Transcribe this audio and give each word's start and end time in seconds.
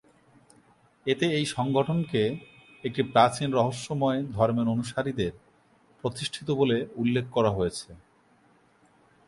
এতে 1.05 1.25
এই 1.37 1.45
সংগঠনকে 1.55 2.21
একটি 2.83 3.01
প্রাচীন 3.13 3.49
রহস্যময় 3.51 4.19
ধর্মের 4.33 4.67
অনুসারীদের 4.67 5.33
প্রতিষ্ঠিত 6.03 6.47
বলে 6.51 6.77
উল্লেখ 6.95 7.25
করা 7.31 7.51
হয়েছে। 7.51 7.89